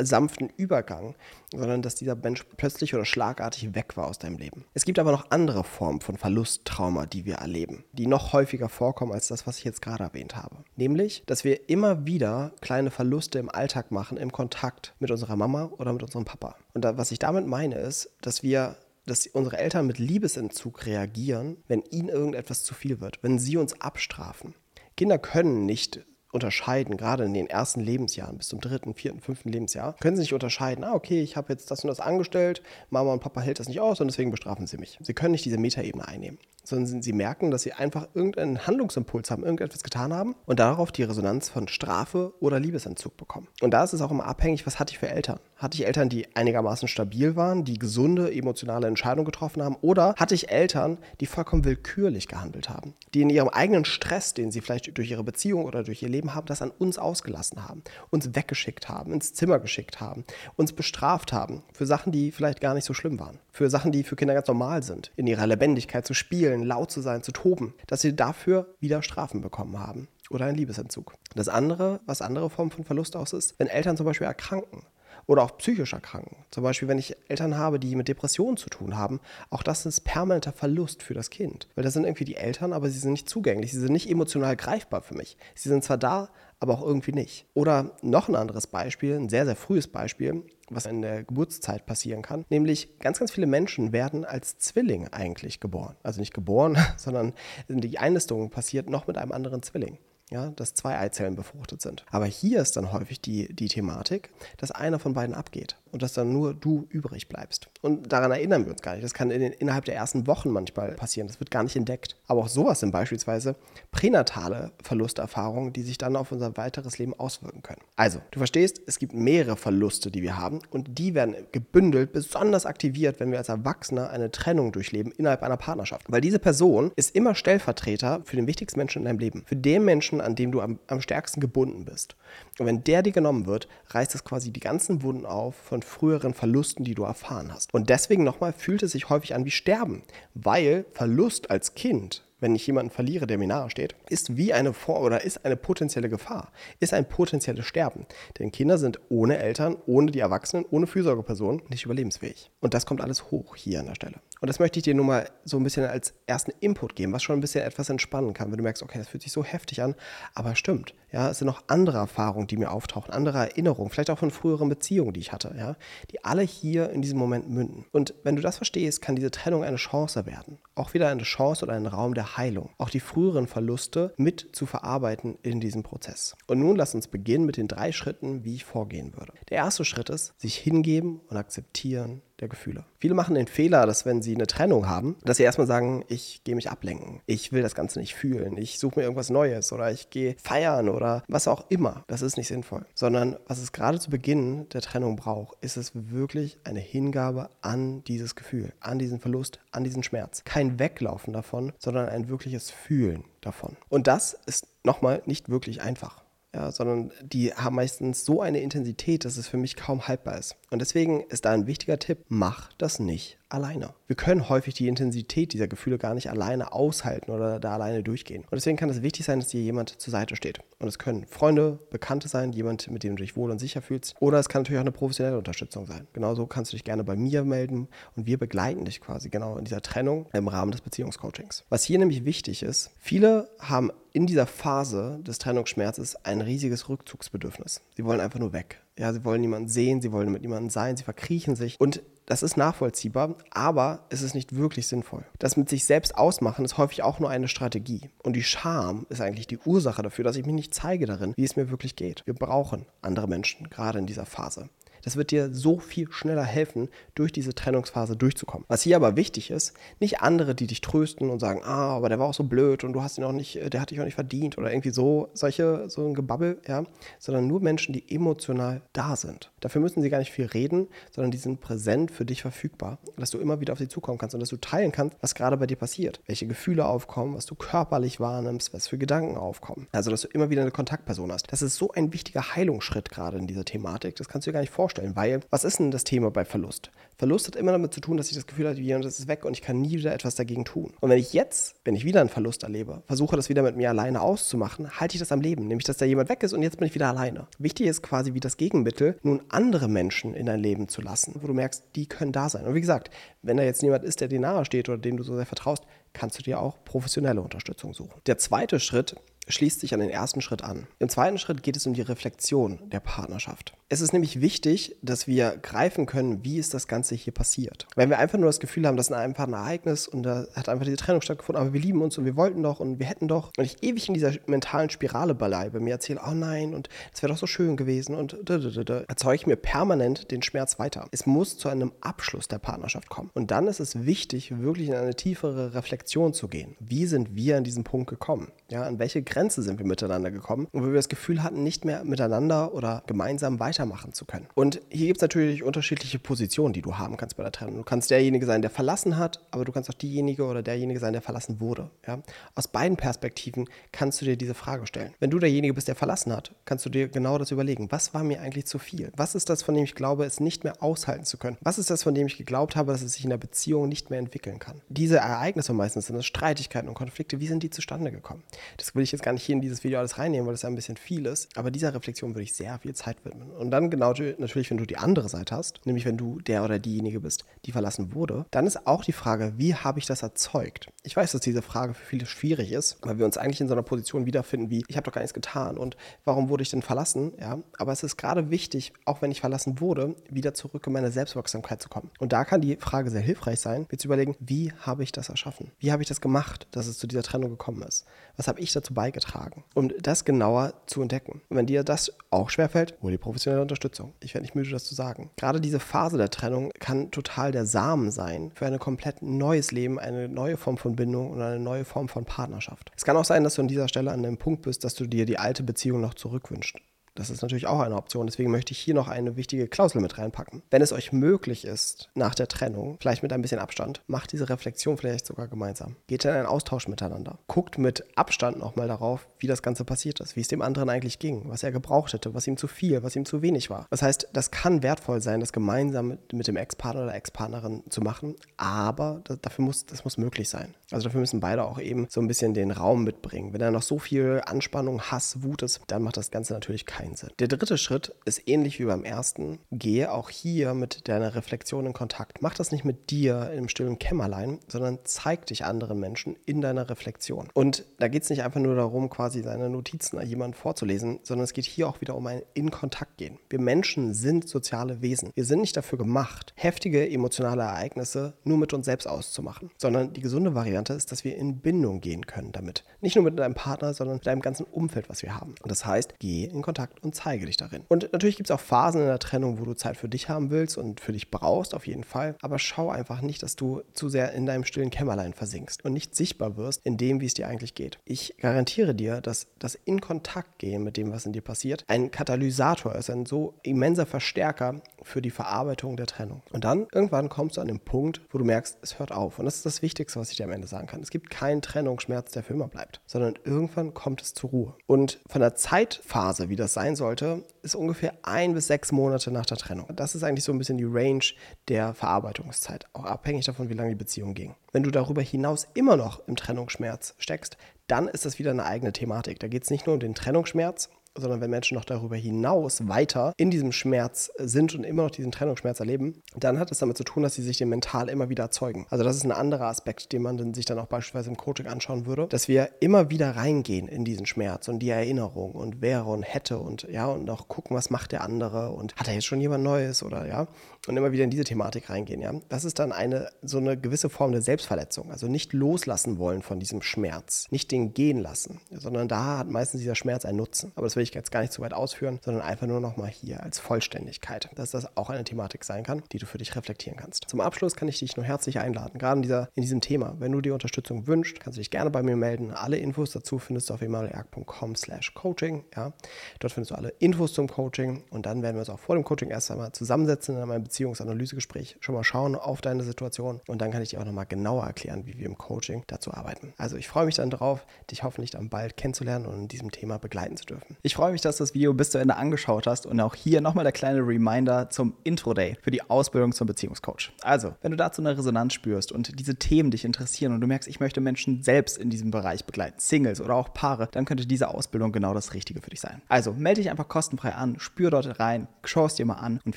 sanften 0.00 0.50
Übergang, 0.56 1.14
sondern 1.52 1.82
dass 1.82 1.94
dieser 1.94 2.14
Mensch 2.14 2.44
plötzlich 2.56 2.94
oder 2.94 3.04
schlagartig 3.04 3.74
weg 3.74 3.96
war 3.96 4.08
aus 4.08 4.18
deinem 4.18 4.38
Leben. 4.38 4.64
Es 4.74 4.84
gibt 4.84 4.98
aber 4.98 5.12
noch 5.12 5.30
andere 5.30 5.64
Formen 5.64 6.00
von 6.00 6.16
Verlusttrauma, 6.16 7.06
die 7.06 7.24
wir 7.24 7.36
erleben, 7.36 7.84
die 7.92 8.06
noch 8.06 8.32
häufiger 8.32 8.68
vorkommen 8.68 9.12
als 9.12 9.28
das, 9.28 9.46
was 9.46 9.58
ich 9.58 9.64
jetzt 9.64 9.82
gerade 9.82 10.04
erwähnt 10.04 10.36
habe. 10.36 10.64
Nämlich, 10.76 11.22
dass 11.26 11.44
wir 11.44 11.68
immer 11.68 12.06
wieder 12.06 12.52
kleine 12.60 12.90
Verluste 12.90 13.38
im 13.38 13.50
Alltag 13.50 13.90
machen, 13.90 14.16
im 14.16 14.32
Kontakt 14.32 14.94
mit 14.98 15.10
unserer 15.10 15.36
Mama 15.36 15.70
oder 15.78 15.92
mit 15.92 16.02
unserem 16.02 16.24
Papa. 16.24 16.56
Und 16.74 16.84
da, 16.84 16.96
was 16.96 17.12
ich 17.12 17.18
damit 17.18 17.46
meine, 17.46 17.76
ist, 17.76 18.10
dass 18.22 18.42
wir 18.42 18.76
dass 19.04 19.26
unsere 19.26 19.58
Eltern 19.58 19.88
mit 19.88 19.98
Liebesentzug 19.98 20.86
reagieren, 20.86 21.56
wenn 21.66 21.82
ihnen 21.90 22.08
irgendetwas 22.08 22.62
zu 22.62 22.72
viel 22.72 23.00
wird, 23.00 23.18
wenn 23.22 23.38
sie 23.40 23.56
uns 23.56 23.80
abstrafen. 23.80 24.54
Kinder 24.96 25.18
können 25.18 25.66
nicht 25.66 26.06
unterscheiden, 26.32 26.96
gerade 26.96 27.24
in 27.24 27.34
den 27.34 27.46
ersten 27.46 27.80
Lebensjahren, 27.80 28.38
bis 28.38 28.48
zum 28.48 28.60
dritten, 28.60 28.94
vierten, 28.94 29.20
fünften 29.20 29.50
Lebensjahr, 29.50 29.94
können 30.00 30.16
sie 30.16 30.22
nicht 30.22 30.34
unterscheiden, 30.34 30.82
ah, 30.82 30.94
okay, 30.94 31.22
ich 31.22 31.36
habe 31.36 31.52
jetzt 31.52 31.70
das 31.70 31.84
und 31.84 31.88
das 31.88 32.00
angestellt, 32.00 32.62
Mama 32.90 33.12
und 33.12 33.20
Papa 33.20 33.40
hält 33.40 33.60
das 33.60 33.68
nicht 33.68 33.80
aus 33.80 34.00
und 34.00 34.08
deswegen 34.08 34.30
bestrafen 34.30 34.66
sie 34.66 34.78
mich. 34.78 34.98
Sie 35.00 35.14
können 35.14 35.32
nicht 35.32 35.44
diese 35.44 35.58
Metaebene 35.58 36.06
einnehmen 36.06 36.38
sondern 36.64 37.02
sie 37.02 37.12
merken, 37.12 37.50
dass 37.50 37.62
sie 37.62 37.72
einfach 37.72 38.08
irgendeinen 38.14 38.66
Handlungsimpuls 38.66 39.30
haben, 39.30 39.44
irgendetwas 39.44 39.82
getan 39.82 40.12
haben 40.12 40.34
und 40.46 40.60
darauf 40.60 40.92
die 40.92 41.02
Resonanz 41.02 41.48
von 41.48 41.68
Strafe 41.68 42.32
oder 42.40 42.60
Liebesentzug 42.60 43.16
bekommen. 43.16 43.48
Und 43.60 43.72
da 43.72 43.84
ist 43.84 43.92
es 43.92 44.00
auch 44.00 44.10
immer 44.10 44.26
abhängig, 44.26 44.66
was 44.66 44.78
hatte 44.78 44.92
ich 44.92 44.98
für 44.98 45.08
Eltern? 45.08 45.40
Hatte 45.56 45.76
ich 45.76 45.86
Eltern, 45.86 46.08
die 46.08 46.34
einigermaßen 46.34 46.88
stabil 46.88 47.36
waren, 47.36 47.64
die 47.64 47.78
gesunde 47.78 48.32
emotionale 48.32 48.86
Entscheidungen 48.86 49.24
getroffen 49.24 49.62
haben? 49.62 49.76
Oder 49.80 50.14
hatte 50.16 50.34
ich 50.34 50.50
Eltern, 50.50 50.98
die 51.20 51.26
vollkommen 51.26 51.64
willkürlich 51.64 52.28
gehandelt 52.28 52.68
haben? 52.68 52.94
Die 53.14 53.22
in 53.22 53.30
ihrem 53.30 53.48
eigenen 53.48 53.84
Stress, 53.84 54.34
den 54.34 54.50
sie 54.50 54.60
vielleicht 54.60 54.96
durch 54.96 55.10
ihre 55.10 55.24
Beziehung 55.24 55.64
oder 55.64 55.84
durch 55.84 56.02
ihr 56.02 56.08
Leben 56.08 56.34
haben, 56.34 56.46
das 56.46 56.62
an 56.62 56.70
uns 56.70 56.98
ausgelassen 56.98 57.68
haben, 57.68 57.82
uns 58.10 58.34
weggeschickt 58.34 58.88
haben, 58.88 59.12
ins 59.12 59.34
Zimmer 59.34 59.58
geschickt 59.58 60.00
haben, 60.00 60.24
uns 60.56 60.72
bestraft 60.72 61.32
haben 61.32 61.62
für 61.72 61.86
Sachen, 61.86 62.12
die 62.12 62.32
vielleicht 62.32 62.60
gar 62.60 62.74
nicht 62.74 62.84
so 62.84 62.94
schlimm 62.94 63.18
waren, 63.20 63.38
für 63.50 63.70
Sachen, 63.70 63.92
die 63.92 64.02
für 64.02 64.16
Kinder 64.16 64.34
ganz 64.34 64.48
normal 64.48 64.82
sind, 64.82 65.12
in 65.16 65.26
ihrer 65.26 65.46
Lebendigkeit 65.46 66.06
zu 66.06 66.14
spielen, 66.14 66.51
spielen, 66.52 66.66
laut 66.66 66.90
zu 66.90 67.00
sein, 67.00 67.22
zu 67.22 67.32
toben, 67.32 67.74
dass 67.86 68.00
sie 68.00 68.14
dafür 68.14 68.74
wieder 68.80 69.02
Strafen 69.02 69.40
bekommen 69.40 69.78
haben 69.78 70.08
oder 70.30 70.46
einen 70.46 70.56
Liebesentzug. 70.56 71.14
Das 71.34 71.48
andere, 71.48 72.00
was 72.06 72.22
andere 72.22 72.50
Formen 72.50 72.70
von 72.70 72.84
Verlust 72.84 73.16
aus 73.16 73.32
ist, 73.32 73.58
wenn 73.58 73.68
Eltern 73.68 73.96
zum 73.96 74.06
Beispiel 74.06 74.26
erkranken 74.26 74.82
oder 75.26 75.42
auch 75.42 75.56
psychisch 75.58 75.92
erkranken. 75.92 76.36
Zum 76.50 76.64
Beispiel, 76.64 76.88
wenn 76.88 76.98
ich 76.98 77.16
Eltern 77.28 77.56
habe, 77.56 77.78
die 77.78 77.94
mit 77.94 78.08
Depressionen 78.08 78.56
zu 78.56 78.68
tun 78.70 78.96
haben, 78.96 79.20
auch 79.50 79.62
das 79.62 79.86
ist 79.86 80.00
permanenter 80.00 80.52
Verlust 80.52 81.02
für 81.02 81.14
das 81.14 81.30
Kind. 81.30 81.68
Weil 81.74 81.84
das 81.84 81.94
sind 81.94 82.04
irgendwie 82.04 82.24
die 82.24 82.36
Eltern, 82.36 82.72
aber 82.72 82.90
sie 82.90 82.98
sind 82.98 83.12
nicht 83.12 83.28
zugänglich, 83.28 83.72
sie 83.72 83.78
sind 83.78 83.92
nicht 83.92 84.10
emotional 84.10 84.56
greifbar 84.56 85.02
für 85.02 85.14
mich. 85.14 85.36
Sie 85.54 85.68
sind 85.68 85.84
zwar 85.84 85.98
da, 85.98 86.28
aber 86.58 86.74
auch 86.74 86.82
irgendwie 86.82 87.12
nicht. 87.12 87.46
Oder 87.54 87.92
noch 88.02 88.28
ein 88.28 88.36
anderes 88.36 88.66
Beispiel, 88.66 89.16
ein 89.16 89.28
sehr, 89.28 89.46
sehr 89.46 89.56
frühes 89.56 89.86
Beispiel, 89.86 90.44
was 90.74 90.86
in 90.86 91.02
der 91.02 91.24
Geburtszeit 91.24 91.86
passieren 91.86 92.22
kann. 92.22 92.44
Nämlich 92.50 92.98
ganz, 92.98 93.18
ganz 93.18 93.32
viele 93.32 93.46
Menschen 93.46 93.92
werden 93.92 94.24
als 94.24 94.58
Zwilling 94.58 95.08
eigentlich 95.08 95.60
geboren. 95.60 95.96
Also 96.02 96.20
nicht 96.20 96.34
geboren, 96.34 96.76
sondern 96.96 97.34
die 97.68 97.98
Einnistung 97.98 98.50
passiert 98.50 98.88
noch 98.90 99.06
mit 99.06 99.18
einem 99.18 99.32
anderen 99.32 99.62
Zwilling 99.62 99.98
ja, 100.32 100.50
dass 100.50 100.74
zwei 100.74 100.98
Eizellen 100.98 101.36
befruchtet 101.36 101.82
sind. 101.82 102.04
Aber 102.10 102.26
hier 102.26 102.60
ist 102.60 102.76
dann 102.76 102.92
häufig 102.92 103.20
die, 103.20 103.54
die 103.54 103.68
Thematik, 103.68 104.30
dass 104.56 104.70
einer 104.70 104.98
von 104.98 105.14
beiden 105.14 105.34
abgeht 105.34 105.76
und 105.92 106.02
dass 106.02 106.14
dann 106.14 106.32
nur 106.32 106.54
du 106.54 106.86
übrig 106.88 107.28
bleibst. 107.28 107.68
Und 107.82 108.12
daran 108.12 108.30
erinnern 108.30 108.64
wir 108.64 108.72
uns 108.72 108.82
gar 108.82 108.94
nicht. 108.94 109.04
Das 109.04 109.14
kann 109.14 109.30
in 109.30 109.40
den, 109.40 109.52
innerhalb 109.52 109.84
der 109.84 109.94
ersten 109.94 110.26
Wochen 110.26 110.50
manchmal 110.50 110.92
passieren. 110.92 111.28
Das 111.28 111.38
wird 111.38 111.50
gar 111.50 111.62
nicht 111.62 111.76
entdeckt. 111.76 112.16
Aber 112.26 112.40
auch 112.40 112.48
sowas 112.48 112.80
sind 112.80 112.90
beispielsweise 112.92 113.56
pränatale 113.90 114.72
Verlusterfahrungen, 114.82 115.72
die 115.72 115.82
sich 115.82 115.98
dann 115.98 116.16
auf 116.16 116.32
unser 116.32 116.56
weiteres 116.56 116.98
Leben 116.98 117.12
auswirken 117.14 117.62
können. 117.62 117.82
Also, 117.96 118.20
du 118.30 118.38
verstehst, 118.38 118.80
es 118.86 118.98
gibt 118.98 119.12
mehrere 119.12 119.56
Verluste, 119.56 120.10
die 120.10 120.22
wir 120.22 120.38
haben 120.38 120.60
und 120.70 120.98
die 120.98 121.14
werden 121.14 121.36
gebündelt, 121.52 122.12
besonders 122.12 122.64
aktiviert, 122.64 123.20
wenn 123.20 123.30
wir 123.30 123.38
als 123.38 123.50
Erwachsene 123.50 124.08
eine 124.08 124.30
Trennung 124.30 124.72
durchleben 124.72 125.12
innerhalb 125.12 125.42
einer 125.42 125.58
Partnerschaft. 125.58 126.06
Weil 126.10 126.22
diese 126.22 126.38
Person 126.38 126.90
ist 126.96 127.14
immer 127.14 127.34
Stellvertreter 127.34 128.22
für 128.24 128.36
den 128.36 128.46
wichtigsten 128.46 128.78
Menschen 128.78 129.00
in 129.00 129.04
deinem 129.04 129.18
Leben. 129.18 129.44
Für 129.46 129.56
den 129.56 129.84
Menschen, 129.84 130.21
an 130.22 130.36
dem 130.36 130.52
du 130.52 130.60
am, 130.60 130.78
am 130.86 131.02
stärksten 131.02 131.40
gebunden 131.40 131.84
bist. 131.84 132.16
Und 132.58 132.66
wenn 132.66 132.82
der 132.82 133.02
dir 133.02 133.12
genommen 133.12 133.46
wird, 133.46 133.68
reißt 133.88 134.14
das 134.14 134.24
quasi 134.24 134.50
die 134.50 134.60
ganzen 134.60 135.02
Wunden 135.02 135.26
auf 135.26 135.54
von 135.54 135.82
von 135.82 135.82
früheren 135.82 136.34
Verlusten, 136.34 136.84
die 136.84 136.94
du 136.94 137.04
erfahren 137.04 137.52
hast. 137.52 137.72
Und 137.74 137.90
deswegen 137.90 138.24
nochmal 138.24 138.52
fühlt 138.52 138.82
es 138.82 138.92
sich 138.92 139.08
häufig 139.08 139.34
an 139.34 139.44
wie 139.44 139.50
Sterben, 139.50 140.02
weil 140.34 140.84
Verlust 140.92 141.50
als 141.50 141.74
Kind 141.74 142.24
wenn 142.40 142.56
ich 142.56 142.66
jemanden 142.66 142.90
verliere, 142.90 143.28
der 143.28 143.38
mir 143.38 143.46
nahe 143.46 143.70
steht, 143.70 143.94
ist 144.08 144.36
wie 144.36 144.52
eine 144.52 144.72
Vor- 144.72 145.02
oder 145.02 145.22
ist 145.22 145.44
eine 145.44 145.54
potenzielle 145.54 146.08
Gefahr, 146.08 146.50
ist 146.80 146.92
ein 146.92 147.08
potenzielles 147.08 147.64
Sterben. 147.66 148.04
Denn 148.36 148.50
Kinder 148.50 148.78
sind 148.78 148.98
ohne 149.10 149.38
Eltern, 149.38 149.76
ohne 149.86 150.10
die 150.10 150.18
Erwachsenen, 150.18 150.64
ohne 150.68 150.88
Fürsorgepersonen 150.88 151.62
nicht 151.68 151.84
überlebensfähig. 151.84 152.50
Und 152.58 152.74
das 152.74 152.84
kommt 152.84 153.00
alles 153.00 153.30
hoch 153.30 153.54
hier 153.54 153.78
an 153.78 153.86
der 153.86 153.94
Stelle. 153.94 154.16
Und 154.42 154.48
das 154.48 154.58
möchte 154.58 154.80
ich 154.80 154.82
dir 154.82 154.94
nur 154.96 155.04
mal 155.04 155.30
so 155.44 155.56
ein 155.56 155.62
bisschen 155.62 155.86
als 155.86 156.14
ersten 156.26 156.50
Input 156.58 156.96
geben, 156.96 157.12
was 157.12 157.22
schon 157.22 157.38
ein 157.38 157.40
bisschen 157.40 157.64
etwas 157.64 157.88
entspannen 157.88 158.34
kann, 158.34 158.50
wenn 158.50 158.58
du 158.58 158.64
merkst, 158.64 158.82
okay, 158.82 158.98
das 158.98 159.06
fühlt 159.06 159.22
sich 159.22 159.30
so 159.30 159.44
heftig 159.44 159.80
an, 159.80 159.94
aber 160.34 160.56
stimmt. 160.56 160.94
Ja, 161.12 161.30
es 161.30 161.38
sind 161.38 161.46
noch 161.46 161.62
andere 161.68 161.98
Erfahrungen, 161.98 162.48
die 162.48 162.56
mir 162.56 162.72
auftauchen, 162.72 163.12
andere 163.12 163.38
Erinnerungen, 163.38 163.90
vielleicht 163.90 164.10
auch 164.10 164.18
von 164.18 164.32
früheren 164.32 164.68
Beziehungen, 164.68 165.12
die 165.12 165.20
ich 165.20 165.30
hatte, 165.30 165.54
ja, 165.56 165.76
die 166.10 166.24
alle 166.24 166.42
hier 166.42 166.90
in 166.90 167.02
diesem 167.02 167.20
Moment 167.20 167.48
münden. 167.50 167.86
Und 167.92 168.14
wenn 168.24 168.34
du 168.34 168.42
das 168.42 168.56
verstehst, 168.56 169.00
kann 169.00 169.14
diese 169.14 169.30
Trennung 169.30 169.62
eine 169.62 169.76
Chance 169.76 170.26
werden. 170.26 170.58
Auch 170.74 170.92
wieder 170.92 171.08
eine 171.08 171.22
Chance 171.22 171.64
oder 171.64 171.74
ein 171.74 171.86
Raum 171.86 172.14
der 172.14 172.36
Heilung. 172.36 172.70
Auch 172.78 172.90
die 172.90 172.98
früheren 172.98 173.46
Verluste 173.46 174.12
mit 174.16 174.48
zu 174.56 174.66
verarbeiten 174.66 175.38
in 175.42 175.60
diesem 175.60 175.84
Prozess. 175.84 176.34
Und 176.48 176.58
nun 176.58 176.74
lass 176.74 176.96
uns 176.96 177.06
beginnen 177.06 177.44
mit 177.44 177.58
den 177.58 177.68
drei 177.68 177.92
Schritten, 177.92 178.42
wie 178.42 178.56
ich 178.56 178.64
vorgehen 178.64 179.14
würde. 179.16 179.34
Der 179.50 179.58
erste 179.58 179.84
Schritt 179.84 180.10
ist, 180.10 180.32
sich 180.40 180.56
hingeben 180.56 181.20
und 181.28 181.36
akzeptieren, 181.36 182.22
der 182.42 182.48
Gefühle. 182.48 182.84
Viele 182.98 183.14
machen 183.14 183.34
den 183.34 183.46
Fehler, 183.46 183.86
dass 183.86 184.04
wenn 184.04 184.20
sie 184.20 184.34
eine 184.34 184.46
Trennung 184.46 184.88
haben, 184.88 185.16
dass 185.24 185.38
sie 185.38 185.44
erstmal 185.44 185.66
sagen, 185.66 186.04
ich 186.08 186.44
gehe 186.44 186.54
mich 186.54 186.70
ablenken, 186.70 187.20
ich 187.26 187.52
will 187.52 187.62
das 187.62 187.74
Ganze 187.74 188.00
nicht 188.00 188.14
fühlen, 188.14 188.58
ich 188.58 188.78
suche 188.78 188.98
mir 188.98 189.04
irgendwas 189.04 189.30
Neues 189.30 189.72
oder 189.72 189.90
ich 189.90 190.10
gehe 190.10 190.36
feiern 190.42 190.88
oder 190.88 191.22
was 191.28 191.48
auch 191.48 191.64
immer. 191.70 192.04
Das 192.08 192.20
ist 192.20 192.36
nicht 192.36 192.48
sinnvoll. 192.48 192.84
Sondern 192.94 193.36
was 193.46 193.58
es 193.58 193.72
gerade 193.72 193.98
zu 193.98 194.10
Beginn 194.10 194.68
der 194.70 194.82
Trennung 194.82 195.16
braucht, 195.16 195.56
ist 195.62 195.76
es 195.76 195.92
wirklich 195.94 196.58
eine 196.64 196.80
Hingabe 196.80 197.48
an 197.62 198.04
dieses 198.04 198.34
Gefühl, 198.34 198.72
an 198.80 198.98
diesen 198.98 199.20
Verlust, 199.20 199.60
an 199.70 199.84
diesen 199.84 200.02
Schmerz. 200.02 200.42
Kein 200.44 200.78
Weglaufen 200.78 201.32
davon, 201.32 201.72
sondern 201.78 202.08
ein 202.08 202.28
wirkliches 202.28 202.70
Fühlen 202.70 203.24
davon. 203.40 203.76
Und 203.88 204.08
das 204.08 204.36
ist 204.46 204.66
nochmal 204.84 205.22
nicht 205.26 205.48
wirklich 205.48 205.80
einfach 205.80 206.21
ja, 206.54 206.70
sondern 206.70 207.12
die 207.22 207.54
haben 207.54 207.76
meistens 207.76 208.24
so 208.24 208.40
eine 208.42 208.60
Intensität, 208.60 209.24
dass 209.24 209.36
es 209.36 209.48
für 209.48 209.56
mich 209.56 209.76
kaum 209.76 210.06
haltbar 210.06 210.38
ist. 210.38 210.56
Und 210.70 210.80
deswegen 210.80 211.22
ist 211.22 211.44
da 211.44 211.52
ein 211.52 211.66
wichtiger 211.66 211.98
Tipp, 211.98 212.26
mach 212.28 212.72
das 212.74 212.98
nicht 212.98 213.38
alleine. 213.52 213.94
Wir 214.06 214.16
können 214.16 214.48
häufig 214.48 214.74
die 214.74 214.88
Intensität 214.88 215.52
dieser 215.52 215.68
Gefühle 215.68 215.98
gar 215.98 216.14
nicht 216.14 216.30
alleine 216.30 216.72
aushalten 216.72 217.30
oder 217.30 217.60
da 217.60 217.74
alleine 217.74 218.02
durchgehen. 218.02 218.42
Und 218.42 218.52
deswegen 218.54 218.76
kann 218.76 218.90
es 218.90 219.02
wichtig 219.02 219.26
sein, 219.26 219.40
dass 219.40 219.48
dir 219.48 219.60
jemand 219.60 220.00
zur 220.00 220.10
Seite 220.10 220.36
steht. 220.36 220.60
Und 220.78 220.88
es 220.88 220.98
können 220.98 221.26
Freunde, 221.26 221.78
Bekannte 221.90 222.28
sein, 222.28 222.52
jemand, 222.52 222.90
mit 222.90 223.02
dem 223.02 223.16
du 223.16 223.22
dich 223.22 223.36
wohl 223.36 223.50
und 223.50 223.58
sicher 223.58 223.82
fühlst. 223.82 224.14
Oder 224.20 224.38
es 224.38 224.48
kann 224.48 224.62
natürlich 224.62 224.78
auch 224.78 224.84
eine 224.84 224.92
professionelle 224.92 225.38
Unterstützung 225.38 225.86
sein. 225.86 226.06
Genauso 226.12 226.46
kannst 226.46 226.72
du 226.72 226.76
dich 226.76 226.84
gerne 226.84 227.04
bei 227.04 227.16
mir 227.16 227.44
melden 227.44 227.88
und 228.16 228.26
wir 228.26 228.38
begleiten 228.38 228.84
dich 228.84 229.00
quasi 229.00 229.28
genau 229.28 229.56
in 229.56 229.64
dieser 229.64 229.82
Trennung 229.82 230.26
im 230.32 230.48
Rahmen 230.48 230.72
des 230.72 230.80
Beziehungscoachings. 230.80 231.64
Was 231.68 231.84
hier 231.84 231.98
nämlich 231.98 232.24
wichtig 232.24 232.62
ist, 232.62 232.90
viele 232.98 233.48
haben 233.58 233.90
in 234.12 234.26
dieser 234.26 234.46
Phase 234.46 235.20
des 235.22 235.38
Trennungsschmerzes 235.38 236.16
ein 236.24 236.40
riesiges 236.40 236.88
Rückzugsbedürfnis. 236.88 237.80
Sie 237.96 238.04
wollen 238.04 238.20
einfach 238.20 238.38
nur 238.38 238.52
weg. 238.52 238.80
Ja, 238.98 239.12
sie 239.12 239.24
wollen 239.24 239.40
niemanden 239.40 239.68
sehen, 239.68 240.02
sie 240.02 240.12
wollen 240.12 240.30
mit 240.30 240.42
niemandem 240.42 240.68
sein, 240.68 240.96
sie 240.96 241.04
verkriechen 241.04 241.56
sich. 241.56 241.80
Und 241.80 242.02
das 242.26 242.42
ist 242.42 242.56
nachvollziehbar, 242.56 243.36
aber 243.50 244.06
es 244.10 244.22
ist 244.22 244.34
nicht 244.34 244.56
wirklich 244.56 244.86
sinnvoll. 244.86 245.24
Das 245.38 245.56
mit 245.56 245.68
sich 245.68 245.84
selbst 245.84 246.16
ausmachen 246.16 246.64
ist 246.64 246.78
häufig 246.78 247.02
auch 247.02 247.18
nur 247.18 247.30
eine 247.30 247.48
Strategie. 247.48 248.10
Und 248.22 248.34
die 248.34 248.42
Scham 248.42 249.06
ist 249.08 249.20
eigentlich 249.20 249.46
die 249.46 249.58
Ursache 249.58 250.02
dafür, 250.02 250.24
dass 250.24 250.36
ich 250.36 250.46
mich 250.46 250.54
nicht 250.54 250.74
zeige 250.74 251.06
darin, 251.06 251.34
wie 251.36 251.44
es 251.44 251.56
mir 251.56 251.70
wirklich 251.70 251.96
geht. 251.96 252.22
Wir 252.24 252.34
brauchen 252.34 252.86
andere 253.00 253.28
Menschen, 253.28 253.70
gerade 253.70 253.98
in 253.98 254.06
dieser 254.06 254.26
Phase. 254.26 254.68
Das 255.02 255.16
wird 255.16 255.30
dir 255.30 255.52
so 255.52 255.78
viel 255.78 256.10
schneller 256.10 256.44
helfen, 256.44 256.88
durch 257.14 257.32
diese 257.32 257.54
Trennungsphase 257.54 258.16
durchzukommen. 258.16 258.64
Was 258.68 258.82
hier 258.82 258.96
aber 258.96 259.16
wichtig 259.16 259.50
ist, 259.50 259.74
nicht 260.00 260.20
andere, 260.20 260.54
die 260.54 260.66
dich 260.66 260.80
trösten 260.80 261.30
und 261.30 261.40
sagen, 261.40 261.62
ah, 261.64 261.96
aber 261.96 262.08
der 262.08 262.18
war 262.18 262.28
auch 262.28 262.34
so 262.34 262.44
blöd 262.44 262.84
und 262.84 262.92
du 262.92 263.02
hast 263.02 263.18
ihn 263.18 263.24
auch 263.24 263.32
nicht, 263.32 263.72
der 263.72 263.80
hat 263.80 263.90
dich 263.90 264.00
auch 264.00 264.04
nicht 264.04 264.14
verdient 264.14 264.58
oder 264.58 264.70
irgendwie 264.72 264.90
so, 264.90 265.28
solche, 265.34 265.88
so 265.88 266.06
ein 266.06 266.14
Gebabbel, 266.14 266.60
ja, 266.66 266.84
sondern 267.18 267.46
nur 267.46 267.60
Menschen, 267.60 267.92
die 267.92 268.14
emotional 268.14 268.82
da 268.92 269.16
sind. 269.16 269.50
Dafür 269.60 269.80
müssen 269.80 270.02
sie 270.02 270.10
gar 270.10 270.18
nicht 270.18 270.32
viel 270.32 270.46
reden, 270.46 270.88
sondern 271.10 271.30
die 271.30 271.38
sind 271.38 271.60
präsent 271.60 272.10
für 272.10 272.24
dich 272.24 272.42
verfügbar, 272.42 272.98
dass 273.16 273.30
du 273.30 273.38
immer 273.38 273.60
wieder 273.60 273.72
auf 273.72 273.78
sie 273.78 273.88
zukommen 273.88 274.18
kannst 274.18 274.34
und 274.34 274.40
dass 274.40 274.50
du 274.50 274.56
teilen 274.56 274.92
kannst, 274.92 275.16
was 275.20 275.34
gerade 275.34 275.56
bei 275.56 275.66
dir 275.66 275.76
passiert, 275.76 276.20
welche 276.26 276.46
Gefühle 276.46 276.86
aufkommen, 276.86 277.34
was 277.34 277.46
du 277.46 277.54
körperlich 277.54 278.20
wahrnimmst, 278.20 278.72
was 278.72 278.88
für 278.88 278.98
Gedanken 278.98 279.36
aufkommen. 279.36 279.88
Also, 279.92 280.10
dass 280.10 280.22
du 280.22 280.28
immer 280.28 280.50
wieder 280.50 280.62
eine 280.62 280.70
Kontaktperson 280.70 281.32
hast. 281.32 281.52
Das 281.52 281.62
ist 281.62 281.76
so 281.76 281.90
ein 281.92 282.12
wichtiger 282.12 282.54
Heilungsschritt 282.54 283.10
gerade 283.10 283.38
in 283.38 283.46
dieser 283.46 283.64
Thematik. 283.64 284.16
Das 284.16 284.28
kannst 284.28 284.46
du 284.46 284.50
dir 284.50 284.54
gar 284.54 284.60
nicht 284.60 284.72
vorstellen 284.72 284.91
vorstellen, 284.92 285.16
weil 285.16 285.40
was 285.50 285.64
ist 285.64 285.78
denn 285.78 285.90
das 285.90 286.04
Thema 286.04 286.30
bei 286.30 286.44
Verlust? 286.44 286.90
Verlust 287.16 287.46
hat 287.46 287.56
immer 287.56 287.72
damit 287.72 287.94
zu 287.94 288.00
tun, 288.00 288.16
dass 288.16 288.28
ich 288.28 288.34
das 288.34 288.46
Gefühl 288.46 288.68
habe, 288.68 289.02
das 289.02 289.18
ist 289.18 289.28
weg 289.28 289.44
und 289.44 289.52
ich 289.52 289.62
kann 289.62 289.80
nie 289.80 289.92
wieder 289.92 290.12
etwas 290.12 290.34
dagegen 290.34 290.64
tun. 290.64 290.92
Und 291.00 291.10
wenn 291.10 291.18
ich 291.18 291.32
jetzt, 291.32 291.76
wenn 291.84 291.94
ich 291.94 292.04
wieder 292.04 292.20
einen 292.20 292.28
Verlust 292.28 292.62
erlebe, 292.62 293.02
versuche 293.06 293.36
das 293.36 293.48
wieder 293.48 293.62
mit 293.62 293.76
mir 293.76 293.90
alleine 293.90 294.20
auszumachen, 294.20 294.90
halte 294.98 295.14
ich 295.14 295.20
das 295.20 295.32
am 295.32 295.40
Leben, 295.40 295.68
nämlich 295.68 295.84
dass 295.84 295.98
da 295.98 296.04
jemand 296.04 296.28
weg 296.28 296.42
ist 296.42 296.52
und 296.52 296.62
jetzt 296.62 296.78
bin 296.78 296.86
ich 296.86 296.94
wieder 296.94 297.08
alleine. 297.08 297.46
Wichtig 297.58 297.86
ist 297.86 298.02
quasi 298.02 298.34
wie 298.34 298.40
das 298.40 298.56
Gegenmittel, 298.56 299.16
nun 299.22 299.40
andere 299.48 299.88
Menschen 299.88 300.34
in 300.34 300.46
dein 300.46 300.60
Leben 300.60 300.88
zu 300.88 301.00
lassen, 301.00 301.36
wo 301.40 301.46
du 301.46 301.54
merkst, 301.54 301.84
die 301.94 302.06
können 302.06 302.32
da 302.32 302.48
sein. 302.48 302.66
Und 302.66 302.74
wie 302.74 302.80
gesagt, 302.80 303.10
wenn 303.42 303.56
da 303.56 303.62
jetzt 303.62 303.82
jemand 303.82 304.04
ist, 304.04 304.20
der 304.20 304.28
dir 304.28 304.40
nahe 304.40 304.64
steht 304.64 304.88
oder 304.88 304.98
dem 304.98 305.16
du 305.16 305.22
so 305.22 305.36
sehr 305.36 305.46
vertraust, 305.46 305.84
kannst 306.12 306.38
du 306.38 306.42
dir 306.42 306.60
auch 306.60 306.84
professionelle 306.84 307.40
Unterstützung 307.40 307.94
suchen. 307.94 308.20
Der 308.26 308.38
zweite 308.38 308.80
Schritt 308.80 309.16
schließt 309.48 309.80
sich 309.80 309.94
an 309.94 310.00
den 310.00 310.10
ersten 310.10 310.40
Schritt 310.40 310.62
an. 310.62 310.86
Im 310.98 311.08
zweiten 311.08 311.38
Schritt 311.38 311.62
geht 311.62 311.76
es 311.76 311.86
um 311.86 311.94
die 311.94 312.02
Reflexion 312.02 312.78
der 312.90 313.00
Partnerschaft. 313.00 313.74
Es 313.88 314.00
ist 314.00 314.14
nämlich 314.14 314.40
wichtig, 314.40 314.96
dass 315.02 315.26
wir 315.26 315.58
greifen 315.58 316.06
können, 316.06 316.42
wie 316.44 316.56
ist 316.56 316.72
das 316.72 316.88
Ganze 316.88 317.14
hier 317.14 317.34
passiert. 317.34 317.86
Wenn 317.94 318.08
wir 318.08 318.18
einfach 318.18 318.38
nur 318.38 318.48
das 318.48 318.58
Gefühl 318.58 318.86
haben, 318.86 318.96
das 318.96 319.10
ist 319.10 319.12
einfach 319.12 319.46
ein 319.46 319.52
Ereignis 319.52 320.08
und 320.08 320.22
da 320.22 320.46
hat 320.54 320.70
einfach 320.70 320.86
diese 320.86 320.96
Trennung 320.96 321.20
stattgefunden, 321.20 321.60
aber 321.60 321.74
wir 321.74 321.80
lieben 321.80 322.00
uns 322.00 322.16
und 322.16 322.24
wir 322.24 322.36
wollten 322.36 322.62
doch 322.62 322.80
und 322.80 322.98
wir 322.98 323.06
hätten 323.06 323.28
doch 323.28 323.50
und 323.58 323.64
ich 323.64 323.82
ewig 323.82 324.08
in 324.08 324.14
dieser 324.14 324.32
mentalen 324.46 324.88
Spirale 324.88 325.34
bleibe, 325.34 325.80
mir 325.80 325.90
erzähle, 325.90 326.22
oh 326.26 326.32
nein 326.32 326.72
und 326.72 326.88
es 327.12 327.22
wäre 327.22 327.32
doch 327.32 327.38
so 327.38 327.46
schön 327.46 327.76
gewesen 327.76 328.14
und 328.14 328.32
erzeuge 328.48 329.34
ich 329.34 329.46
mir 329.46 329.56
permanent 329.56 330.30
den 330.30 330.42
Schmerz 330.42 330.78
weiter. 330.78 331.06
Es 331.10 331.26
muss 331.26 331.58
zu 331.58 331.68
einem 331.68 331.92
Abschluss 332.00 332.48
der 332.48 332.58
Partnerschaft 332.58 333.10
kommen. 333.10 333.30
Und 333.34 333.50
dann 333.50 333.66
ist 333.66 333.80
es 333.80 334.06
wichtig, 334.06 334.58
wirklich 334.58 334.88
in 334.88 334.94
eine 334.94 335.14
tiefere 335.14 335.74
Reflexion 335.74 336.01
zu 336.04 336.48
gehen. 336.48 336.76
Wie 336.80 337.06
sind 337.06 337.34
wir 337.34 337.56
an 337.56 337.64
diesen 337.64 337.84
Punkt 337.84 338.08
gekommen? 338.08 338.52
Ja, 338.70 338.84
an 338.84 338.98
welche 338.98 339.22
Grenze 339.22 339.62
sind 339.62 339.78
wir 339.78 339.86
miteinander 339.86 340.30
gekommen 340.30 340.66
und 340.72 340.82
wo 340.82 340.86
wir 340.86 340.94
das 340.94 341.08
Gefühl 341.08 341.42
hatten, 341.42 341.62
nicht 341.62 341.84
mehr 341.84 342.04
miteinander 342.04 342.72
oder 342.74 343.02
gemeinsam 343.06 343.60
weitermachen 343.60 344.14
zu 344.14 344.24
können. 344.24 344.46
Und 344.54 344.80
hier 344.88 345.08
gibt 345.08 345.18
es 345.18 345.22
natürlich 345.22 345.62
unterschiedliche 345.62 346.18
Positionen, 346.18 346.72
die 346.72 346.80
du 346.80 346.96
haben 346.96 347.16
kannst 347.18 347.36
bei 347.36 347.42
der 347.42 347.52
Trennung. 347.52 347.76
Du 347.76 347.82
kannst 347.82 348.10
derjenige 348.10 348.46
sein, 348.46 348.62
der 348.62 348.70
verlassen 348.70 349.18
hat, 349.18 349.40
aber 349.50 349.64
du 349.64 349.72
kannst 349.72 349.90
auch 349.90 349.94
diejenige 349.94 350.44
oder 350.44 350.62
derjenige 350.62 351.00
sein, 351.00 351.12
der 351.12 351.20
verlassen 351.20 351.60
wurde. 351.60 351.90
Ja? 352.06 352.22
Aus 352.54 352.68
beiden 352.68 352.96
Perspektiven 352.96 353.68
kannst 353.92 354.20
du 354.20 354.24
dir 354.24 354.36
diese 354.36 354.54
Frage 354.54 354.86
stellen. 354.86 355.12
Wenn 355.20 355.30
du 355.30 355.38
derjenige 355.38 355.74
bist, 355.74 355.88
der 355.88 355.94
verlassen 355.94 356.34
hat, 356.34 356.54
kannst 356.64 356.86
du 356.86 356.88
dir 356.88 357.08
genau 357.08 357.36
das 357.36 357.50
überlegen. 357.50 357.92
Was 357.92 358.14
war 358.14 358.24
mir 358.24 358.40
eigentlich 358.40 358.66
zu 358.66 358.78
viel? 358.78 359.12
Was 359.16 359.34
ist 359.34 359.50
das, 359.50 359.62
von 359.62 359.74
dem 359.74 359.84
ich 359.84 359.94
glaube, 359.94 360.24
es 360.24 360.40
nicht 360.40 360.64
mehr 360.64 360.82
aushalten 360.82 361.26
zu 361.26 361.36
können? 361.36 361.58
Was 361.60 361.78
ist 361.78 361.90
das, 361.90 362.02
von 362.02 362.14
dem 362.14 362.26
ich 362.26 362.38
geglaubt 362.38 362.74
habe, 362.74 362.90
dass 362.90 363.02
es 363.02 363.12
sich 363.14 363.24
in 363.24 363.30
der 363.30 363.36
Beziehung 363.36 363.88
nicht 363.88 364.08
mehr 364.08 364.18
entwickeln 364.18 364.58
kann? 364.58 364.80
Diese 364.88 365.18
Ereignisse 365.18 365.74
meistens 365.74 365.91
sind 366.00 366.16
es 366.16 366.26
Streitigkeiten 366.26 366.88
und 366.88 366.94
Konflikte. 366.94 367.40
Wie 367.40 367.46
sind 367.46 367.62
die 367.62 367.70
zustande 367.70 368.10
gekommen? 368.10 368.42
Das 368.76 368.94
will 368.94 369.02
ich 369.02 369.12
jetzt 369.12 369.22
gar 369.22 369.32
nicht 369.32 369.44
hier 369.44 369.54
in 369.54 369.60
dieses 369.60 369.84
Video 369.84 369.98
alles 369.98 370.18
reinnehmen, 370.18 370.46
weil 370.46 370.54
das 370.54 370.62
ja 370.62 370.68
ein 370.68 370.74
bisschen 370.74 370.96
viel 370.96 371.26
ist. 371.26 371.56
Aber 371.56 371.70
dieser 371.70 371.94
Reflexion 371.94 372.34
würde 372.34 372.44
ich 372.44 372.54
sehr 372.54 372.78
viel 372.78 372.94
Zeit 372.94 373.24
widmen. 373.24 373.50
Und 373.50 373.70
dann 373.70 373.90
genau 373.90 374.12
natürlich, 374.12 374.70
wenn 374.70 374.78
du 374.78 374.86
die 374.86 374.96
andere 374.96 375.28
Seite 375.28 375.54
hast, 375.54 375.84
nämlich 375.84 376.04
wenn 376.04 376.16
du 376.16 376.40
der 376.40 376.64
oder 376.64 376.78
diejenige 376.78 377.20
bist, 377.20 377.44
die 377.64 377.72
verlassen 377.72 378.14
wurde, 378.14 378.46
dann 378.50 378.66
ist 378.66 378.86
auch 378.86 379.04
die 379.04 379.12
Frage, 379.12 379.54
wie 379.56 379.74
habe 379.74 379.98
ich 379.98 380.06
das 380.06 380.22
erzeugt? 380.22 380.88
Ich 381.02 381.16
weiß, 381.16 381.32
dass 381.32 381.40
diese 381.40 381.62
Frage 381.62 381.94
für 381.94 382.04
viele 382.04 382.26
schwierig 382.26 382.72
ist, 382.72 382.98
weil 383.02 383.18
wir 383.18 383.24
uns 383.24 383.36
eigentlich 383.36 383.60
in 383.60 383.68
so 383.68 383.74
einer 383.74 383.82
Position 383.82 384.26
wiederfinden 384.26 384.70
wie, 384.70 384.84
ich 384.88 384.96
habe 384.96 385.04
doch 385.04 385.12
gar 385.12 385.20
nichts 385.20 385.34
getan 385.34 385.78
und 385.78 385.96
warum 386.24 386.48
wurde 386.48 386.62
ich 386.62 386.70
denn 386.70 386.82
verlassen? 386.82 387.32
Ja, 387.40 387.58
aber 387.78 387.92
es 387.92 388.02
ist 388.02 388.16
gerade 388.16 388.50
wichtig, 388.50 388.92
auch 389.04 389.22
wenn 389.22 389.30
ich 389.30 389.40
verlassen 389.40 389.80
wurde, 389.80 390.14
wieder 390.30 390.54
zurück 390.54 390.86
in 390.86 390.92
meine 390.92 391.10
Selbstwirksamkeit 391.10 391.82
zu 391.82 391.88
kommen. 391.88 392.10
Und 392.18 392.32
da 392.32 392.44
kann 392.44 392.60
die 392.60 392.76
Frage 392.76 393.10
sehr 393.10 393.20
hilfreich 393.20 393.60
sein, 393.60 393.86
mir 393.90 393.98
zu 393.98 394.08
überlegen, 394.08 394.36
wie 394.40 394.72
habe 394.80 395.02
ich 395.02 395.12
das 395.12 395.28
erschaffen? 395.28 395.70
Wie 395.82 395.90
habe 395.90 396.00
ich 396.00 396.08
das 396.08 396.20
gemacht, 396.20 396.68
dass 396.70 396.86
es 396.86 396.96
zu 396.96 397.08
dieser 397.08 397.24
Trennung 397.24 397.50
gekommen 397.50 397.82
ist? 397.82 398.04
Was 398.36 398.46
habe 398.46 398.60
ich 398.60 398.72
dazu 398.72 398.94
beigetragen? 398.94 399.64
Um 399.74 399.90
das 400.00 400.24
genauer 400.24 400.74
zu 400.86 401.02
entdecken. 401.02 401.42
Und 401.48 401.56
wenn 401.56 401.66
dir 401.66 401.82
das 401.82 402.12
auch 402.30 402.50
schwerfällt, 402.50 402.94
hol 403.02 403.10
die 403.10 403.18
professionelle 403.18 403.62
Unterstützung. 403.62 404.12
Ich 404.20 404.32
werde 404.32 404.44
nicht 404.44 404.54
müde, 404.54 404.70
das 404.70 404.84
zu 404.84 404.94
sagen. 404.94 405.30
Gerade 405.36 405.60
diese 405.60 405.80
Phase 405.80 406.18
der 406.18 406.30
Trennung 406.30 406.70
kann 406.78 407.10
total 407.10 407.50
der 407.50 407.66
Samen 407.66 408.12
sein 408.12 408.52
für 408.54 408.64
ein 408.64 408.78
komplett 408.78 409.22
neues 409.22 409.72
Leben, 409.72 409.98
eine 409.98 410.28
neue 410.28 410.56
Form 410.56 410.78
von 410.78 410.94
Bindung 410.94 411.32
und 411.32 411.42
eine 411.42 411.58
neue 411.58 411.84
Form 411.84 412.08
von 412.08 412.24
Partnerschaft. 412.24 412.92
Es 412.96 413.04
kann 413.04 413.16
auch 413.16 413.24
sein, 413.24 413.42
dass 413.42 413.56
du 413.56 413.62
an 413.62 413.68
dieser 413.68 413.88
Stelle 413.88 414.12
an 414.12 414.22
dem 414.22 414.38
Punkt 414.38 414.62
bist, 414.62 414.84
dass 414.84 414.94
du 414.94 415.04
dir 415.04 415.26
die 415.26 415.38
alte 415.38 415.64
Beziehung 415.64 416.00
noch 416.00 416.14
zurückwünschst 416.14 416.78
Das 417.14 417.30
ist 417.30 417.42
natürlich 417.42 417.66
auch 417.66 417.80
eine 417.80 417.96
Option. 417.96 418.26
Deswegen 418.26 418.50
möchte 418.50 418.72
ich 418.72 418.78
hier 418.78 418.94
noch 418.94 419.08
eine 419.08 419.36
wichtige 419.36 419.68
Klausel 419.68 420.00
mit 420.00 420.16
reinpacken. 420.18 420.62
Wenn 420.70 420.82
es 420.82 420.92
euch 420.92 421.12
möglich 421.12 421.64
ist, 421.64 422.08
nach 422.14 422.34
der 422.34 422.48
Trennung, 422.48 422.96
vielleicht 423.00 423.22
mit 423.22 423.32
ein 423.32 423.42
bisschen 423.42 423.58
Abstand, 423.58 424.02
macht 424.06 424.32
diese 424.32 424.48
Reflexion 424.48 424.96
vielleicht 424.96 425.26
sogar 425.26 425.48
gemeinsam. 425.48 425.96
Geht 426.06 426.24
in 426.24 426.30
einen 426.30 426.46
Austausch 426.46 426.88
miteinander. 426.88 427.38
Guckt 427.48 427.78
mit 427.78 428.04
Abstand 428.16 428.58
nochmal 428.58 428.88
darauf, 428.88 429.26
wie 429.38 429.46
das 429.46 429.62
Ganze 429.62 429.84
passiert 429.84 430.20
ist, 430.20 430.36
wie 430.36 430.40
es 430.40 430.48
dem 430.48 430.62
anderen 430.62 430.88
eigentlich 430.88 431.18
ging, 431.18 431.48
was 431.48 431.62
er 431.62 431.72
gebraucht 431.72 432.12
hätte, 432.12 432.34
was 432.34 432.46
ihm 432.46 432.56
zu 432.56 432.66
viel, 432.66 433.02
was 433.02 433.14
ihm 433.14 433.24
zu 433.24 433.42
wenig 433.42 433.68
war. 433.68 433.86
Das 433.90 434.02
heißt, 434.02 434.28
das 434.32 434.50
kann 434.50 434.82
wertvoll 434.82 435.20
sein, 435.20 435.40
das 435.40 435.52
gemeinsam 435.52 436.18
mit, 436.32 436.46
dem 436.48 436.56
Ex-Partner 436.56 437.04
oder 437.04 437.14
Ex-Partnerin 437.14 437.82
zu 437.90 438.00
machen, 438.00 438.36
aber 438.56 439.20
das, 439.24 439.38
dafür 439.40 439.64
muss, 439.64 439.86
das 439.86 440.04
muss 440.04 440.16
möglich 440.16 440.48
sein. 440.48 440.74
Also 440.90 441.04
dafür 441.04 441.20
müssen 441.20 441.40
beide 441.40 441.64
auch 441.64 441.78
eben 441.78 442.06
so 442.08 442.20
ein 442.20 442.28
bisschen 442.28 442.54
den 442.54 442.70
Raum 442.70 443.04
mitbringen. 443.04 443.52
Wenn 443.52 443.60
da 443.60 443.70
noch 443.70 443.82
so 443.82 443.98
viel 443.98 444.42
Anspannung, 444.44 445.02
Hass, 445.02 445.42
Wut 445.42 445.62
ist, 445.62 445.80
dann 445.86 446.02
macht 446.02 446.16
das 446.16 446.30
Ganze 446.30 446.52
natürlich 446.52 446.86
keinen 446.86 447.01
Sinn. 447.14 447.30
Der 447.38 447.48
dritte 447.48 447.78
Schritt 447.78 448.14
ist 448.24 448.48
ähnlich 448.48 448.78
wie 448.78 448.84
beim 448.84 449.04
ersten. 449.04 449.58
Gehe 449.70 450.12
auch 450.12 450.30
hier 450.30 450.74
mit 450.74 451.08
deiner 451.08 451.34
Reflexion 451.34 451.86
in 451.86 451.92
Kontakt. 451.92 452.40
Mach 452.40 452.54
das 452.54 452.72
nicht 452.72 452.84
mit 452.84 453.10
dir 453.10 453.50
im 453.52 453.68
stillen 453.68 453.98
Kämmerlein, 453.98 454.60
sondern 454.68 455.00
zeig 455.04 455.46
dich 455.46 455.64
anderen 455.64 455.98
Menschen 456.00 456.36
in 456.46 456.60
deiner 456.60 456.88
Reflexion. 456.88 457.48
Und 457.54 457.84
da 457.98 458.08
geht 458.08 458.22
es 458.22 458.30
nicht 458.30 458.42
einfach 458.42 458.60
nur 458.60 458.76
darum, 458.76 459.10
quasi 459.10 459.42
seine 459.42 459.68
Notizen 459.68 460.18
an 460.18 460.26
jemanden 460.26 460.54
vorzulesen, 460.54 461.20
sondern 461.22 461.44
es 461.44 461.52
geht 461.52 461.64
hier 461.64 461.88
auch 461.88 462.00
wieder 462.00 462.16
um 462.16 462.26
ein 462.26 462.42
in 462.54 462.70
Kontakt 462.70 463.18
gehen. 463.18 463.38
Wir 463.50 463.60
Menschen 463.60 464.14
sind 464.14 464.48
soziale 464.48 465.02
Wesen. 465.02 465.30
Wir 465.34 465.44
sind 465.44 465.60
nicht 465.60 465.76
dafür 465.76 465.98
gemacht, 465.98 466.52
heftige 466.56 467.08
emotionale 467.08 467.62
Ereignisse 467.62 468.34
nur 468.44 468.58
mit 468.58 468.72
uns 468.72 468.86
selbst 468.86 469.06
auszumachen, 469.06 469.70
sondern 469.78 470.12
die 470.12 470.20
gesunde 470.20 470.54
Variante 470.54 470.92
ist, 470.92 471.12
dass 471.12 471.24
wir 471.24 471.36
in 471.36 471.60
Bindung 471.60 472.00
gehen 472.00 472.26
können 472.26 472.52
damit. 472.52 472.84
Nicht 473.00 473.16
nur 473.16 473.24
mit 473.24 473.38
deinem 473.38 473.54
Partner, 473.54 473.94
sondern 473.94 474.16
mit 474.16 474.26
deinem 474.26 474.42
ganzen 474.42 474.64
Umfeld, 474.64 475.08
was 475.08 475.22
wir 475.22 475.34
haben. 475.34 475.54
Und 475.62 475.70
das 475.70 475.84
heißt, 475.84 476.14
geh 476.18 476.44
in 476.44 476.62
Kontakt 476.62 476.91
und 477.00 477.14
zeige 477.14 477.46
dich 477.46 477.56
darin. 477.56 477.84
Und 477.88 478.12
natürlich 478.12 478.36
gibt 478.36 478.50
es 478.50 478.54
auch 478.54 478.60
Phasen 478.60 479.00
in 479.00 479.06
der 479.06 479.18
Trennung, 479.18 479.58
wo 479.58 479.64
du 479.64 479.74
Zeit 479.74 479.96
für 479.96 480.08
dich 480.08 480.28
haben 480.28 480.50
willst 480.50 480.76
und 480.78 481.00
für 481.00 481.12
dich 481.12 481.30
brauchst, 481.30 481.74
auf 481.74 481.86
jeden 481.86 482.04
Fall. 482.04 482.36
Aber 482.42 482.58
schau 482.58 482.90
einfach 482.90 483.22
nicht, 483.22 483.42
dass 483.42 483.56
du 483.56 483.82
zu 483.92 484.08
sehr 484.08 484.32
in 484.32 484.46
deinem 484.46 484.64
stillen 484.64 484.90
Kämmerlein 484.90 485.32
versinkst 485.32 485.84
und 485.84 485.92
nicht 485.92 486.14
sichtbar 486.14 486.56
wirst 486.56 486.80
in 486.84 486.96
dem, 486.96 487.20
wie 487.20 487.26
es 487.26 487.34
dir 487.34 487.48
eigentlich 487.48 487.74
geht. 487.74 487.98
Ich 488.04 488.36
garantiere 488.38 488.94
dir, 488.94 489.20
dass 489.20 489.46
das 489.58 489.74
in 489.74 490.00
Kontakt 490.00 490.58
gehen 490.58 490.82
mit 490.82 490.96
dem, 490.96 491.12
was 491.12 491.26
in 491.26 491.32
dir 491.32 491.42
passiert, 491.42 491.84
ein 491.88 492.10
Katalysator 492.10 492.94
ist, 492.94 493.10
ein 493.10 493.26
so 493.26 493.54
immenser 493.62 494.06
Verstärker 494.06 494.82
für 495.04 495.22
die 495.22 495.30
Verarbeitung 495.30 495.96
der 495.96 496.06
Trennung. 496.06 496.42
Und 496.52 496.64
dann 496.64 496.86
irgendwann 496.92 497.28
kommst 497.28 497.56
du 497.56 497.60
an 497.60 497.68
den 497.68 497.80
Punkt, 497.80 498.20
wo 498.30 498.38
du 498.38 498.44
merkst, 498.44 498.78
es 498.82 498.98
hört 498.98 499.12
auf. 499.12 499.38
Und 499.38 499.44
das 499.44 499.56
ist 499.56 499.66
das 499.66 499.82
Wichtigste, 499.82 500.20
was 500.20 500.30
ich 500.30 500.36
dir 500.36 500.44
am 500.44 500.52
Ende 500.52 500.68
sagen 500.68 500.86
kann. 500.86 501.00
Es 501.00 501.10
gibt 501.10 501.30
keinen 501.30 501.62
Trennungsschmerz, 501.62 502.32
der 502.32 502.42
für 502.42 502.54
immer 502.54 502.68
bleibt, 502.68 503.00
sondern 503.06 503.34
irgendwann 503.44 503.94
kommt 503.94 504.22
es 504.22 504.34
zur 504.34 504.50
Ruhe. 504.50 504.74
Und 504.86 505.20
von 505.28 505.40
der 505.40 505.54
Zeitphase, 505.54 506.48
wie 506.48 506.56
das 506.56 506.74
sein 506.74 506.96
sollte, 506.96 507.44
ist 507.62 507.74
ungefähr 507.74 508.14
ein 508.22 508.54
bis 508.54 508.66
sechs 508.66 508.92
Monate 508.92 509.30
nach 509.30 509.46
der 509.46 509.56
Trennung. 509.56 509.86
Das 509.94 510.14
ist 510.14 510.22
eigentlich 510.22 510.44
so 510.44 510.52
ein 510.52 510.58
bisschen 510.58 510.78
die 510.78 510.84
Range 510.84 511.24
der 511.68 511.94
Verarbeitungszeit, 511.94 512.86
auch 512.92 513.04
abhängig 513.04 513.46
davon, 513.46 513.68
wie 513.68 513.74
lange 513.74 513.90
die 513.90 513.96
Beziehung 513.96 514.34
ging. 514.34 514.54
Wenn 514.72 514.82
du 514.82 514.90
darüber 514.90 515.22
hinaus 515.22 515.68
immer 515.74 515.96
noch 515.96 516.26
im 516.26 516.36
Trennungsschmerz 516.36 517.14
steckst, 517.18 517.56
dann 517.86 518.08
ist 518.08 518.24
das 518.24 518.38
wieder 518.38 518.52
eine 518.52 518.64
eigene 518.64 518.92
Thematik. 518.92 519.38
Da 519.40 519.48
geht 519.48 519.64
es 519.64 519.70
nicht 519.70 519.86
nur 519.86 519.94
um 519.94 520.00
den 520.00 520.14
Trennungsschmerz, 520.14 520.88
sondern 521.16 521.40
wenn 521.40 521.50
Menschen 521.50 521.74
noch 521.74 521.84
darüber 521.84 522.16
hinaus 522.16 522.88
weiter 522.88 523.32
in 523.36 523.50
diesem 523.50 523.72
Schmerz 523.72 524.30
sind 524.38 524.74
und 524.74 524.84
immer 524.84 525.04
noch 525.04 525.10
diesen 525.10 525.32
Trennungsschmerz 525.32 525.80
erleben, 525.80 526.22
dann 526.36 526.58
hat 526.58 526.70
es 526.70 526.78
damit 526.78 526.96
zu 526.96 527.04
tun, 527.04 527.22
dass 527.22 527.34
sie 527.34 527.42
sich 527.42 527.58
den 527.58 527.68
mental 527.68 528.08
immer 528.08 528.28
wieder 528.28 528.44
erzeugen. 528.44 528.86
Also 528.90 529.04
das 529.04 529.16
ist 529.16 529.24
ein 529.24 529.32
anderer 529.32 529.66
Aspekt, 529.66 530.12
den 530.12 530.22
man 530.22 530.54
sich 530.54 530.64
dann 530.64 530.78
auch 530.78 530.86
beispielsweise 530.86 531.30
im 531.30 531.36
Coaching 531.36 531.66
anschauen 531.66 532.06
würde, 532.06 532.26
dass 532.28 532.48
wir 532.48 532.70
immer 532.80 533.10
wieder 533.10 533.36
reingehen 533.36 533.88
in 533.88 534.04
diesen 534.04 534.26
Schmerz 534.26 534.68
und 534.68 534.78
die 534.80 534.90
Erinnerung 534.90 535.52
und 535.52 535.80
wäre 535.80 536.04
und 536.04 536.22
hätte 536.22 536.58
und 536.58 536.82
ja 536.90 537.06
und 537.06 537.28
auch 537.30 537.48
gucken, 537.48 537.76
was 537.76 537.90
macht 537.90 538.12
der 538.12 538.22
andere 538.22 538.70
und 538.70 538.94
hat 538.96 539.08
er 539.08 539.14
jetzt 539.14 539.26
schon 539.26 539.40
jemand 539.40 539.64
Neues 539.64 540.02
oder 540.02 540.26
ja 540.26 540.48
und 540.88 540.96
immer 540.96 541.12
wieder 541.12 541.24
in 541.24 541.30
diese 541.30 541.44
Thematik 541.44 541.90
reingehen, 541.90 542.20
ja. 542.20 542.32
Das 542.48 542.64
ist 542.64 542.78
dann 542.78 542.92
eine 542.92 543.30
so 543.42 543.58
eine 543.58 543.76
gewisse 543.76 544.08
Form 544.08 544.32
der 544.32 544.42
Selbstverletzung, 544.42 545.10
also 545.10 545.28
nicht 545.28 545.52
loslassen 545.52 546.18
wollen 546.18 546.42
von 546.42 546.58
diesem 546.58 546.82
Schmerz, 546.82 547.46
nicht 547.50 547.70
den 547.70 547.94
gehen 547.94 548.18
lassen, 548.18 548.60
sondern 548.70 549.08
da 549.08 549.38
hat 549.38 549.48
meistens 549.48 549.80
dieser 549.80 549.94
Schmerz 549.94 550.24
einen 550.24 550.38
Nutzen. 550.38 550.72
Aber 550.74 550.86
das 550.86 550.96
will 550.96 551.01
ich 551.02 551.14
jetzt 551.14 551.30
gar 551.30 551.40
nicht 551.40 551.52
zu 551.52 551.62
weit 551.62 551.72
ausführen, 551.72 552.20
sondern 552.24 552.42
einfach 552.42 552.66
nur 552.66 552.80
nochmal 552.80 553.08
hier 553.08 553.42
als 553.42 553.58
Vollständigkeit, 553.58 554.48
dass 554.54 554.70
das 554.70 554.96
auch 554.96 555.10
eine 555.10 555.24
Thematik 555.24 555.64
sein 555.64 555.84
kann, 555.84 556.02
die 556.12 556.18
du 556.18 556.26
für 556.26 556.38
dich 556.38 556.54
reflektieren 556.56 556.98
kannst. 556.98 557.24
Zum 557.28 557.40
Abschluss 557.40 557.76
kann 557.76 557.88
ich 557.88 557.98
dich 557.98 558.16
nur 558.16 558.24
herzlich 558.24 558.58
einladen, 558.58 558.98
gerade 558.98 559.16
in, 559.16 559.22
dieser, 559.22 559.48
in 559.54 559.62
diesem 559.62 559.80
Thema. 559.80 560.14
Wenn 560.18 560.32
du 560.32 560.40
dir 560.40 560.54
Unterstützung 560.54 561.06
wünschst, 561.06 561.40
kannst 561.40 561.56
du 561.56 561.60
dich 561.60 561.70
gerne 561.70 561.90
bei 561.90 562.02
mir 562.02 562.16
melden. 562.16 562.52
Alle 562.52 562.76
Infos 562.76 563.12
dazu 563.12 563.38
findest 563.38 563.70
du 563.70 563.74
auf 563.74 563.82
emanuelerg.com 563.82 564.76
slash 564.76 565.14
coaching. 565.14 565.64
Ja. 565.76 565.92
Dort 566.40 566.52
findest 566.52 566.70
du 566.70 566.74
alle 566.74 566.90
Infos 566.98 567.32
zum 567.32 567.48
Coaching 567.48 568.04
und 568.10 568.26
dann 568.26 568.42
werden 568.42 568.56
wir 568.56 568.60
uns 568.60 568.70
auch 568.70 568.78
vor 568.78 568.94
dem 568.94 569.04
Coaching 569.04 569.30
erst 569.30 569.50
einmal 569.50 569.72
zusammensetzen 569.72 570.36
in 570.36 570.42
einem 570.42 570.62
Beziehungsanalysegespräch, 570.64 571.76
schon 571.80 571.94
mal 571.94 572.04
schauen 572.04 572.34
auf 572.36 572.60
deine 572.60 572.82
Situation 572.82 573.40
und 573.46 573.60
dann 573.60 573.70
kann 573.70 573.82
ich 573.82 573.90
dir 573.90 574.00
auch 574.00 574.04
nochmal 574.04 574.26
genauer 574.26 574.64
erklären, 574.64 575.06
wie 575.06 575.18
wir 575.18 575.26
im 575.26 575.38
Coaching 575.38 575.84
dazu 575.86 576.12
arbeiten. 576.12 576.52
Also 576.56 576.76
ich 576.76 576.88
freue 576.88 577.06
mich 577.06 577.16
dann 577.16 577.30
drauf, 577.30 577.66
dich 577.90 578.02
hoffentlich 578.02 578.30
dann 578.30 578.48
bald 578.48 578.76
kennenzulernen 578.76 579.26
und 579.26 579.34
in 579.34 579.48
diesem 579.48 579.70
Thema 579.70 579.98
begleiten 579.98 580.36
zu 580.36 580.46
dürfen. 580.46 580.76
Ich 580.92 580.96
freue 580.96 581.12
mich, 581.12 581.22
dass 581.22 581.38
du 581.38 581.44
das 581.44 581.54
Video 581.54 581.72
bis 581.72 581.88
zu 581.88 581.96
Ende 581.96 582.16
angeschaut 582.16 582.66
hast 582.66 582.84
und 582.84 583.00
auch 583.00 583.14
hier 583.14 583.40
nochmal 583.40 583.64
der 583.64 583.72
kleine 583.72 584.06
Reminder 584.06 584.68
zum 584.68 584.92
Intro-Day 585.04 585.56
für 585.62 585.70
die 585.70 585.80
Ausbildung 585.88 586.32
zum 586.32 586.46
Beziehungscoach. 586.46 587.12
Also, 587.22 587.54
wenn 587.62 587.70
du 587.70 587.78
dazu 587.78 588.02
eine 588.02 588.18
Resonanz 588.18 588.52
spürst 588.52 588.92
und 588.92 589.18
diese 589.18 589.36
Themen 589.36 589.70
dich 589.70 589.86
interessieren 589.86 590.34
und 590.34 590.42
du 590.42 590.46
merkst, 590.46 590.68
ich 590.68 590.80
möchte 590.80 591.00
Menschen 591.00 591.42
selbst 591.42 591.78
in 591.78 591.88
diesem 591.88 592.10
Bereich 592.10 592.44
begleiten, 592.44 592.78
Singles 592.78 593.22
oder 593.22 593.36
auch 593.36 593.54
Paare, 593.54 593.88
dann 593.90 594.04
könnte 594.04 594.26
diese 594.26 594.48
Ausbildung 594.48 594.92
genau 594.92 595.14
das 595.14 595.32
Richtige 595.32 595.62
für 595.62 595.70
dich 595.70 595.80
sein. 595.80 596.02
Also, 596.08 596.34
melde 596.34 596.60
dich 596.60 596.70
einfach 596.70 596.88
kostenfrei 596.88 597.32
an, 597.32 597.58
spür 597.58 597.90
dort 597.90 598.20
rein, 598.20 598.46
schau 598.62 598.84
es 598.84 598.94
dir 598.94 599.06
mal 599.06 599.14
an 599.14 599.40
und 599.46 599.56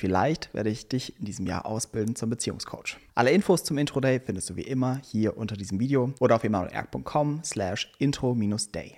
vielleicht 0.00 0.54
werde 0.54 0.70
ich 0.70 0.88
dich 0.88 1.18
in 1.18 1.26
diesem 1.26 1.44
Jahr 1.44 1.66
ausbilden 1.66 2.16
zum 2.16 2.30
Beziehungscoach. 2.30 2.96
Alle 3.14 3.30
Infos 3.30 3.62
zum 3.62 3.76
Intro-Day 3.76 4.20
findest 4.24 4.48
du 4.48 4.56
wie 4.56 4.62
immer 4.62 5.02
hier 5.04 5.36
unter 5.36 5.54
diesem 5.54 5.80
Video 5.80 6.14
oder 6.18 6.36
auf 6.36 6.44
emanuelerg.com 6.44 7.40
slash 7.44 7.92
intro-day. 7.98 8.94